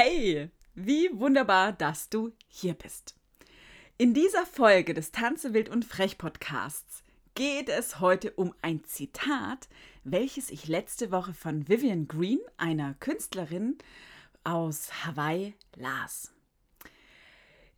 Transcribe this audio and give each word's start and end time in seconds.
Hey, 0.00 0.48
wie 0.76 1.10
wunderbar, 1.12 1.72
dass 1.72 2.08
du 2.08 2.30
hier 2.46 2.74
bist. 2.74 3.16
In 3.96 4.14
dieser 4.14 4.46
Folge 4.46 4.94
des 4.94 5.10
Tanze 5.10 5.54
wild 5.54 5.68
und 5.68 5.84
frech 5.84 6.18
Podcasts 6.18 7.02
geht 7.34 7.68
es 7.68 7.98
heute 7.98 8.30
um 8.30 8.54
ein 8.62 8.84
Zitat, 8.84 9.68
welches 10.04 10.50
ich 10.50 10.68
letzte 10.68 11.10
Woche 11.10 11.34
von 11.34 11.68
Vivian 11.68 12.06
Green, 12.06 12.38
einer 12.58 12.94
Künstlerin 13.00 13.76
aus 14.44 15.04
Hawaii, 15.04 15.56
las. 15.74 16.30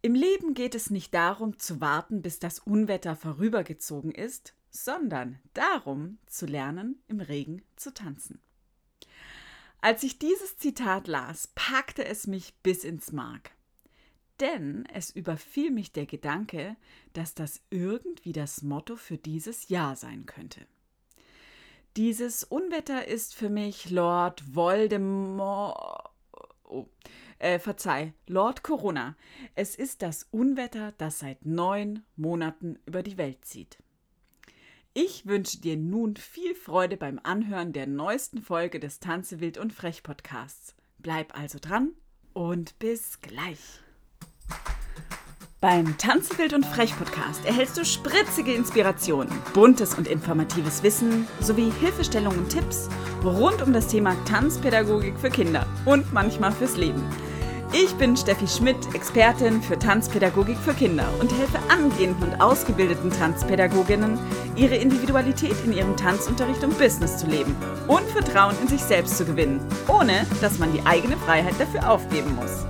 Im 0.03 0.15
Leben 0.15 0.53
geht 0.53 0.75
es 0.75 0.91
nicht 0.91 1.15
darum 1.15 1.59
zu 1.59 1.81
warten, 1.81 2.21
bis 2.21 2.39
das 2.39 2.59
Unwetter 2.59 3.17
vorübergezogen 3.17 4.13
ist, 4.13 4.53
sondern 4.69 5.39
darum 5.55 6.19
zu 6.27 6.45
lernen, 6.45 7.03
im 7.09 7.21
Regen 7.21 7.63
zu 7.77 7.95
tanzen. 7.95 8.43
Als 9.83 10.03
ich 10.03 10.19
dieses 10.19 10.59
Zitat 10.59 11.07
las, 11.07 11.49
packte 11.55 12.05
es 12.05 12.27
mich 12.27 12.55
bis 12.63 12.85
ins 12.85 13.13
Mark. 13.13 13.53
Denn 14.41 14.87
es 14.93 15.11
überfiel 15.11 15.71
mich 15.71 15.93
der 15.93 16.07
Gedanke, 16.07 16.77
dass 17.13 17.35
das 17.35 17.63
irgendwie 17.71 18.33
das 18.33 18.63
Motto 18.63 18.97
für 18.97 19.19
dieses 19.19 19.69
Jahr 19.69 19.97
sein 19.97 20.27
könnte. 20.27 20.67
Dieses 21.97 22.45
Unwetter 22.45 23.09
ist 23.09 23.35
für 23.35 23.51
mich 23.51 23.91
Lord 23.91 24.55
Voldemort. 24.55 26.11
Oh, 26.65 26.87
äh, 27.39 27.59
verzeih, 27.59 28.13
Lord 28.27 28.63
Corona. 28.63 29.17
Es 29.55 29.75
ist 29.75 30.03
das 30.03 30.29
Unwetter, 30.31 30.93
das 30.99 31.19
seit 31.19 31.45
neun 31.45 32.05
Monaten 32.17 32.79
über 32.87 33.03
die 33.03 33.19
Welt 33.19 33.45
zieht. 33.45 33.79
Ich 34.93 35.25
wünsche 35.25 35.61
dir 35.61 35.77
nun 35.77 36.17
viel 36.17 36.57
Freude 36.57 36.97
beim 36.97 37.21
Anhören 37.23 37.73
der 37.73 37.87
neuesten 37.87 38.43
Folge 38.43 38.81
des 38.81 38.99
Tanze 38.99 39.39
wild 39.39 39.57
und 39.57 39.73
frech 39.73 40.03
Podcasts. 40.03 40.75
Bleib 40.99 41.39
also 41.39 41.61
dran 41.61 41.91
und 42.33 42.77
bis 42.81 43.21
gleich. 43.21 43.61
Beim 45.61 45.97
Tanze 45.97 46.37
wild 46.39 46.55
und 46.55 46.67
frech 46.67 46.99
Podcast 46.99 47.45
erhältst 47.45 47.79
du 47.79 47.85
spritzige 47.85 48.53
Inspirationen, 48.53 49.33
buntes 49.55 49.95
und 49.95 50.09
informatives 50.09 50.83
Wissen 50.83 51.29
sowie 51.39 51.71
Hilfestellungen 51.79 52.41
und 52.41 52.49
Tipps 52.49 52.89
rund 53.23 53.63
um 53.63 53.73
das 53.73 53.87
Thema 53.87 54.17
Tanzpädagogik 54.25 55.17
für 55.21 55.31
Kinder 55.31 55.69
und 55.87 56.13
manchmal 56.13 56.51
fürs 56.51 56.77
Leben. 56.77 57.05
Ich 57.73 57.95
bin 57.95 58.17
Steffi 58.17 58.49
Schmidt, 58.49 58.97
Expertin 58.97 59.63
für 59.63 59.79
Tanzpädagogik 59.79 60.59
für 60.59 60.75
Kinder 60.75 61.09
und 61.21 61.31
helfe 61.31 61.61
angehenden 61.71 62.25
und 62.25 62.41
ausgebildeten 62.41 63.13
Tanzpädagoginnen, 63.13 64.19
ihre 64.57 64.75
Individualität 64.75 65.55
in 65.65 65.73
ihrem 65.73 65.97
Tanzunterricht 65.97 66.65
und 66.65 66.77
Business 66.79 67.19
zu 67.19 67.29
leben 67.29 67.55
und 67.87 68.03
Vertrauen 68.09 68.57
in 68.61 68.67
sich 68.67 68.81
selbst 68.81 69.17
zu 69.17 69.25
gewinnen, 69.25 69.61
ohne 69.87 70.27
dass 70.41 70.59
man 70.59 70.73
die 70.73 70.85
eigene 70.85 71.17
Freiheit 71.17 71.55
dafür 71.61 71.89
aufgeben 71.89 72.35
muss. 72.35 72.67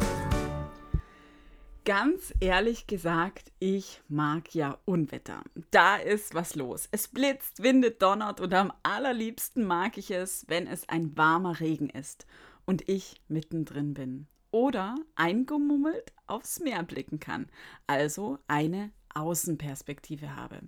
Ganz 1.86 2.34
ehrlich 2.40 2.86
gesagt, 2.86 3.52
ich 3.58 4.02
mag 4.08 4.54
ja 4.54 4.76
Unwetter. 4.84 5.42
Da 5.70 5.96
ist 5.96 6.34
was 6.34 6.56
los. 6.56 6.90
Es 6.90 7.08
blitzt, 7.08 7.62
windet, 7.62 8.02
donnert 8.02 8.38
und 8.38 8.52
am 8.52 8.70
allerliebsten 8.82 9.64
mag 9.64 9.96
ich 9.96 10.10
es, 10.10 10.44
wenn 10.48 10.66
es 10.66 10.86
ein 10.90 11.16
warmer 11.16 11.58
Regen 11.58 11.88
ist 11.88 12.26
und 12.66 12.86
ich 12.86 13.22
mittendrin 13.28 13.94
bin 13.94 14.26
oder 14.50 14.96
eingemummelt 15.16 16.12
aufs 16.26 16.60
Meer 16.60 16.82
blicken 16.82 17.20
kann, 17.20 17.48
also 17.86 18.38
eine 18.48 18.90
Außenperspektive 19.14 20.36
habe. 20.36 20.60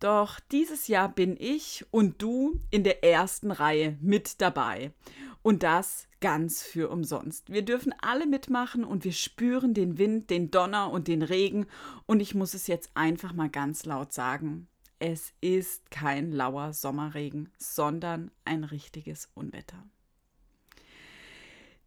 Doch 0.00 0.40
dieses 0.40 0.88
Jahr 0.88 1.08
bin 1.08 1.36
ich 1.38 1.86
und 1.90 2.20
du 2.20 2.60
in 2.70 2.84
der 2.84 3.04
ersten 3.04 3.50
Reihe 3.50 3.96
mit 4.00 4.40
dabei. 4.40 4.92
Und 5.42 5.62
das 5.62 6.08
ganz 6.20 6.62
für 6.62 6.90
umsonst. 6.90 7.52
Wir 7.52 7.62
dürfen 7.62 7.94
alle 8.00 8.26
mitmachen 8.26 8.84
und 8.84 9.04
wir 9.04 9.12
spüren 9.12 9.74
den 9.74 9.98
Wind, 9.98 10.30
den 10.30 10.50
Donner 10.50 10.90
und 10.90 11.06
den 11.06 11.22
Regen. 11.22 11.66
Und 12.06 12.20
ich 12.20 12.34
muss 12.34 12.54
es 12.54 12.66
jetzt 12.66 12.90
einfach 12.94 13.34
mal 13.34 13.50
ganz 13.50 13.84
laut 13.84 14.12
sagen. 14.12 14.68
Es 14.98 15.34
ist 15.40 15.90
kein 15.90 16.32
lauer 16.32 16.72
Sommerregen, 16.72 17.52
sondern 17.58 18.30
ein 18.44 18.64
richtiges 18.64 19.28
Unwetter. 19.34 19.84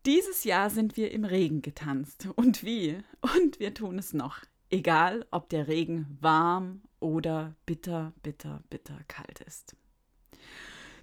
Dieses 0.07 0.45
Jahr 0.45 0.69
sind 0.69 0.95
wir 0.95 1.11
im 1.11 1.25
Regen 1.25 1.61
getanzt. 1.61 2.29
Und 2.37 2.63
wie? 2.63 2.97
Und 3.35 3.59
wir 3.59 3.73
tun 3.73 3.99
es 3.99 4.13
noch. 4.13 4.39
Egal, 4.69 5.25
ob 5.31 5.49
der 5.49 5.67
Regen 5.67 6.17
warm 6.21 6.81
oder 7.01 7.57
bitter, 7.65 8.13
bitter, 8.23 8.63
bitter 8.69 9.01
kalt 9.09 9.41
ist. 9.41 9.75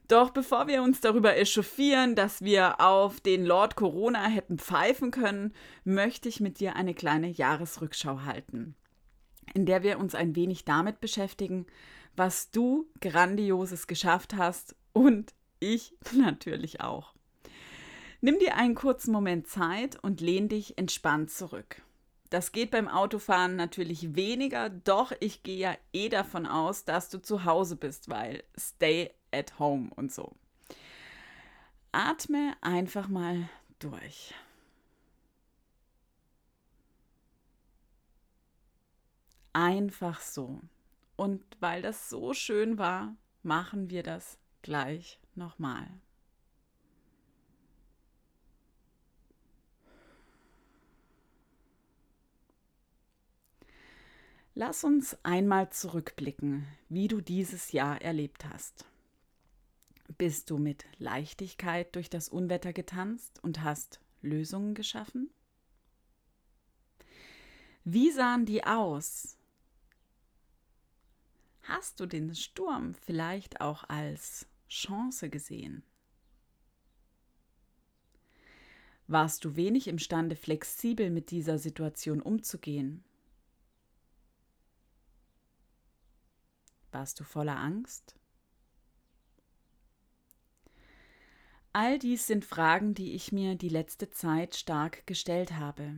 Doch 0.08 0.30
bevor 0.30 0.68
wir 0.68 0.82
uns 0.82 1.02
darüber 1.02 1.36
echauffieren, 1.36 2.14
dass 2.14 2.40
wir 2.40 2.80
auf 2.80 3.20
den 3.20 3.44
Lord 3.44 3.76
Corona 3.76 4.24
hätten 4.24 4.58
pfeifen 4.58 5.10
können, 5.10 5.52
möchte 5.84 6.30
ich 6.30 6.40
mit 6.40 6.58
dir 6.58 6.74
eine 6.74 6.94
kleine 6.94 7.28
Jahresrückschau 7.28 8.22
halten, 8.22 8.74
in 9.52 9.66
der 9.66 9.82
wir 9.82 9.98
uns 9.98 10.14
ein 10.14 10.34
wenig 10.34 10.64
damit 10.64 11.02
beschäftigen, 11.02 11.66
was 12.16 12.50
du 12.50 12.86
grandioses 13.02 13.86
geschafft 13.86 14.34
hast 14.34 14.74
und 14.94 15.34
ich 15.60 15.92
natürlich 16.14 16.80
auch. 16.80 17.13
Nimm 18.24 18.38
dir 18.38 18.56
einen 18.56 18.74
kurzen 18.74 19.12
Moment 19.12 19.48
Zeit 19.48 20.02
und 20.02 20.22
lehn 20.22 20.48
dich 20.48 20.78
entspannt 20.78 21.30
zurück. 21.30 21.82
Das 22.30 22.52
geht 22.52 22.70
beim 22.70 22.88
Autofahren 22.88 23.54
natürlich 23.54 24.14
weniger, 24.14 24.70
doch 24.70 25.12
ich 25.20 25.42
gehe 25.42 25.58
ja 25.58 25.76
eh 25.92 26.08
davon 26.08 26.46
aus, 26.46 26.86
dass 26.86 27.10
du 27.10 27.20
zu 27.20 27.44
Hause 27.44 27.76
bist, 27.76 28.08
weil 28.08 28.42
stay 28.58 29.10
at 29.30 29.58
home 29.58 29.90
und 29.94 30.10
so. 30.10 30.32
Atme 31.92 32.56
einfach 32.62 33.08
mal 33.08 33.46
durch. 33.78 34.32
Einfach 39.52 40.22
so. 40.22 40.62
Und 41.16 41.44
weil 41.60 41.82
das 41.82 42.08
so 42.08 42.32
schön 42.32 42.78
war, 42.78 43.14
machen 43.42 43.90
wir 43.90 44.02
das 44.02 44.38
gleich 44.62 45.20
nochmal. 45.34 45.86
Lass 54.56 54.84
uns 54.84 55.16
einmal 55.24 55.70
zurückblicken, 55.70 56.64
wie 56.88 57.08
du 57.08 57.20
dieses 57.20 57.72
Jahr 57.72 58.00
erlebt 58.00 58.44
hast. 58.44 58.86
Bist 60.16 60.48
du 60.48 60.58
mit 60.58 60.84
Leichtigkeit 60.98 61.92
durch 61.96 62.08
das 62.08 62.28
Unwetter 62.28 62.72
getanzt 62.72 63.42
und 63.42 63.62
hast 63.62 63.98
Lösungen 64.22 64.74
geschaffen? 64.74 65.28
Wie 67.82 68.12
sahen 68.12 68.46
die 68.46 68.62
aus? 68.64 69.36
Hast 71.62 71.98
du 71.98 72.06
den 72.06 72.32
Sturm 72.36 72.94
vielleicht 72.94 73.60
auch 73.60 73.82
als 73.88 74.46
Chance 74.68 75.30
gesehen? 75.30 75.82
Warst 79.08 79.44
du 79.44 79.56
wenig 79.56 79.88
imstande, 79.88 80.36
flexibel 80.36 81.10
mit 81.10 81.32
dieser 81.32 81.58
Situation 81.58 82.22
umzugehen? 82.22 83.02
Warst 86.94 87.18
du 87.18 87.24
voller 87.24 87.58
Angst? 87.58 88.14
All 91.72 91.98
dies 91.98 92.28
sind 92.28 92.44
Fragen, 92.44 92.94
die 92.94 93.14
ich 93.14 93.32
mir 93.32 93.56
die 93.56 93.68
letzte 93.68 94.10
Zeit 94.10 94.54
stark 94.54 95.04
gestellt 95.04 95.54
habe. 95.54 95.96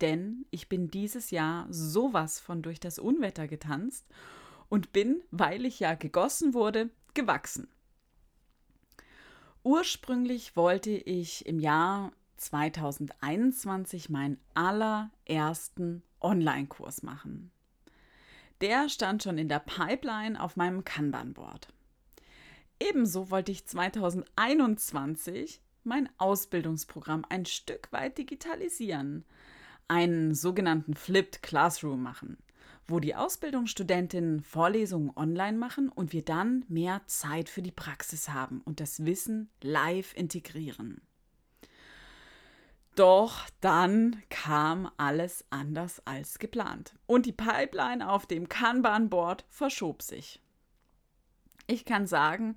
Denn 0.00 0.46
ich 0.50 0.70
bin 0.70 0.90
dieses 0.90 1.30
Jahr 1.30 1.66
sowas 1.68 2.40
von 2.40 2.62
durch 2.62 2.80
das 2.80 2.98
Unwetter 2.98 3.46
getanzt 3.46 4.06
und 4.70 4.94
bin, 4.94 5.22
weil 5.30 5.66
ich 5.66 5.80
ja 5.80 5.94
gegossen 5.94 6.54
wurde, 6.54 6.88
gewachsen. 7.12 7.68
Ursprünglich 9.64 10.56
wollte 10.56 10.92
ich 10.92 11.44
im 11.44 11.60
Jahr 11.60 12.10
2021 12.38 14.08
meinen 14.08 14.40
allerersten 14.54 16.02
Online-Kurs 16.22 17.02
machen. 17.02 17.50
Der 18.60 18.88
stand 18.88 19.22
schon 19.22 19.36
in 19.38 19.48
der 19.48 19.58
Pipeline 19.58 20.40
auf 20.40 20.56
meinem 20.56 20.84
Kanban-Board. 20.84 21.68
Ebenso 22.80 23.30
wollte 23.30 23.52
ich 23.52 23.66
2021 23.66 25.60
mein 25.84 26.08
Ausbildungsprogramm 26.18 27.24
ein 27.28 27.46
Stück 27.46 27.92
weit 27.92 28.18
digitalisieren, 28.18 29.24
einen 29.88 30.34
sogenannten 30.34 30.94
Flipped 30.94 31.42
Classroom 31.42 32.02
machen, 32.02 32.38
wo 32.88 32.98
die 32.98 33.14
Ausbildungsstudentinnen 33.14 34.42
Vorlesungen 34.42 35.12
online 35.16 35.56
machen 35.56 35.88
und 35.90 36.12
wir 36.12 36.24
dann 36.24 36.64
mehr 36.68 37.02
Zeit 37.06 37.48
für 37.48 37.62
die 37.62 37.72
Praxis 37.72 38.30
haben 38.30 38.62
und 38.62 38.80
das 38.80 39.04
Wissen 39.04 39.50
live 39.62 40.14
integrieren. 40.14 41.00
Doch 42.96 43.44
dann 43.60 44.22
kam 44.30 44.90
alles 44.96 45.44
anders 45.50 46.00
als 46.06 46.38
geplant 46.38 46.94
und 47.04 47.26
die 47.26 47.32
Pipeline 47.32 48.08
auf 48.08 48.24
dem 48.24 48.48
Kanban-Board 48.48 49.44
verschob 49.50 50.00
sich. 50.00 50.40
Ich 51.66 51.84
kann 51.84 52.06
sagen, 52.06 52.56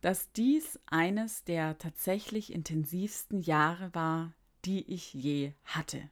dass 0.00 0.30
dies 0.30 0.78
eines 0.86 1.42
der 1.42 1.76
tatsächlich 1.76 2.52
intensivsten 2.52 3.40
Jahre 3.40 3.92
war, 3.96 4.32
die 4.64 4.88
ich 4.92 5.12
je 5.12 5.54
hatte. 5.64 6.08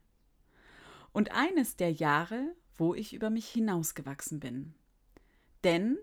Und 1.12 1.31
eines 1.31 1.76
der 1.76 1.93
Jahre, 1.93 2.52
wo 2.76 2.94
ich 2.94 3.14
über 3.14 3.31
mich 3.31 3.48
hinausgewachsen 3.48 4.40
bin. 4.40 4.75
Denn 5.62 5.98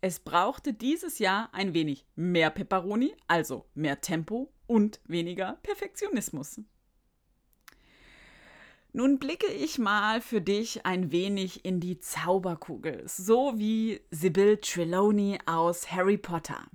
es 0.00 0.20
brauchte 0.20 0.72
dieses 0.72 1.18
Jahr 1.18 1.52
ein 1.52 1.74
wenig 1.74 2.06
mehr 2.16 2.48
Peperoni, 2.48 3.14
also 3.26 3.66
mehr 3.74 4.00
Tempo 4.00 4.50
und 4.66 5.00
weniger 5.04 5.58
Perfektionismus. 5.62 6.62
Nun 8.92 9.18
blicke 9.18 9.52
ich 9.52 9.78
mal 9.78 10.20
für 10.20 10.40
dich 10.40 10.86
ein 10.86 11.12
wenig 11.12 11.64
in 11.64 11.78
die 11.78 11.98
Zauberkugel, 11.98 13.02
so 13.06 13.52
wie 13.56 14.00
Sibyl 14.10 14.56
Trelawney 14.56 15.38
aus 15.46 15.90
Harry 15.92 16.16
Potter. 16.16 16.66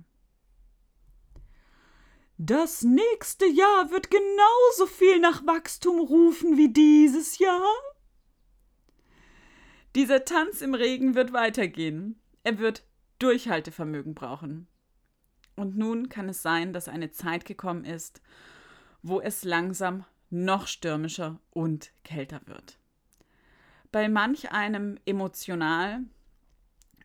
Das 2.38 2.82
nächste 2.82 3.46
Jahr 3.46 3.90
wird 3.90 4.10
genauso 4.10 4.86
viel 4.86 5.20
nach 5.20 5.46
Wachstum 5.46 6.00
rufen 6.00 6.56
wie 6.56 6.72
dieses 6.72 7.38
Jahr. 7.38 7.74
Dieser 9.94 10.24
Tanz 10.24 10.60
im 10.60 10.74
Regen 10.74 11.14
wird 11.14 11.32
weitergehen. 11.32 12.20
Er 12.42 12.58
wird 12.58 12.84
Durchhaltevermögen 13.20 14.14
brauchen. 14.14 14.66
Und 15.56 15.76
nun 15.76 16.08
kann 16.08 16.28
es 16.28 16.42
sein, 16.42 16.72
dass 16.72 16.88
eine 16.88 17.10
Zeit 17.12 17.44
gekommen 17.44 17.84
ist, 17.84 18.20
wo 19.02 19.20
es 19.20 19.44
langsam 19.44 20.04
noch 20.34 20.66
stürmischer 20.66 21.38
und 21.50 21.92
kälter 22.02 22.40
wird. 22.46 22.78
Bei 23.92 24.08
manch 24.08 24.50
einem 24.50 24.98
emotional, 25.06 26.00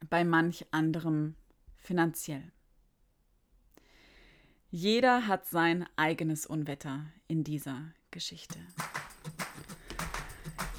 bei 0.10 0.24
manch 0.24 0.66
anderem 0.72 1.36
finanziell. 1.78 2.52
Jeder 4.72 5.28
hat 5.28 5.46
sein 5.46 5.86
eigenes 5.96 6.46
Unwetter 6.46 7.06
in 7.28 7.44
dieser 7.44 7.92
Geschichte. 8.12 8.60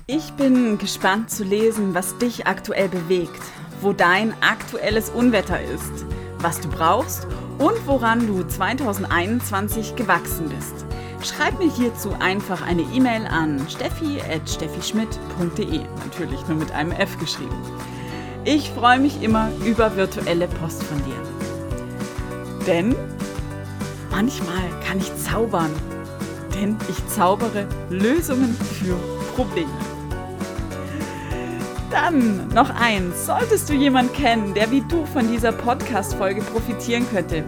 Ich 0.06 0.32
bin 0.32 0.78
gespannt 0.78 1.30
zu 1.30 1.44
lesen, 1.44 1.94
was 1.94 2.18
dich 2.18 2.46
aktuell 2.48 2.88
bewegt, 2.88 3.42
wo 3.80 3.92
dein 3.92 4.32
aktuelles 4.42 5.08
Unwetter 5.10 5.62
ist, 5.62 6.04
was 6.38 6.60
du 6.60 6.68
brauchst 6.68 7.26
und 7.58 7.86
woran 7.86 8.26
du 8.26 8.42
2021 8.42 9.94
gewachsen 9.94 10.48
bist. 10.48 10.89
Schreib 11.22 11.58
mir 11.58 11.70
hierzu 11.70 12.16
einfach 12.18 12.66
eine 12.66 12.80
E-Mail 12.82 13.26
an 13.26 13.66
steffi.steffischmidt.de, 13.68 15.80
natürlich 16.04 16.48
nur 16.48 16.56
mit 16.56 16.72
einem 16.72 16.92
F 16.92 17.18
geschrieben. 17.18 17.54
Ich 18.44 18.70
freue 18.70 18.98
mich 18.98 19.22
immer 19.22 19.50
über 19.64 19.96
virtuelle 19.96 20.48
Post 20.48 20.82
von 20.82 20.96
dir. 21.04 21.22
Denn 22.66 22.96
manchmal 24.10 24.62
kann 24.86 24.98
ich 24.98 25.14
zaubern, 25.16 25.70
denn 26.54 26.78
ich 26.88 27.06
zaubere 27.08 27.66
Lösungen 27.90 28.54
für 28.54 28.96
Probleme. 29.34 29.68
Dann 31.90 32.48
noch 32.48 32.70
eins. 32.70 33.26
Solltest 33.26 33.68
du 33.68 33.74
jemanden 33.74 34.14
kennen, 34.14 34.54
der 34.54 34.70
wie 34.70 34.80
du 34.80 35.04
von 35.04 35.30
dieser 35.30 35.52
Podcast-Folge 35.52 36.40
profitieren 36.40 37.06
könnte, 37.10 37.44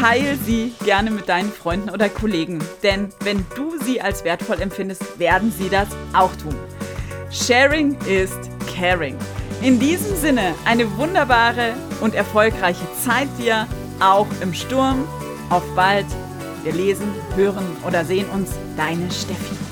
teile 0.00 0.36
sie 0.36 0.72
gerne 0.84 1.10
mit 1.10 1.28
deinen 1.28 1.52
Freunden 1.52 1.90
oder 1.90 2.08
Kollegen. 2.08 2.58
Denn 2.82 3.10
wenn 3.22 3.44
du 3.54 3.78
sie 3.84 4.00
als 4.00 4.24
wertvoll 4.24 4.60
empfindest, 4.60 5.18
werden 5.18 5.52
sie 5.52 5.68
das 5.68 5.88
auch 6.14 6.34
tun. 6.36 6.56
Sharing 7.30 7.96
ist 8.06 8.50
caring. 8.74 9.16
In 9.60 9.78
diesem 9.78 10.16
Sinne 10.16 10.54
eine 10.64 10.96
wunderbare 10.96 11.74
und 12.00 12.14
erfolgreiche 12.14 12.86
Zeit 13.04 13.28
dir, 13.38 13.66
auch 14.00 14.26
im 14.40 14.54
Sturm. 14.54 15.06
Auf 15.50 15.64
bald. 15.74 16.06
Wir 16.62 16.72
lesen, 16.72 17.06
hören 17.36 17.66
oder 17.86 18.04
sehen 18.04 18.28
uns. 18.30 18.52
Deine 18.76 19.10
Steffi. 19.10 19.69